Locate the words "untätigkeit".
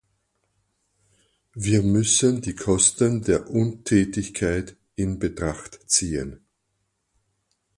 3.51-4.75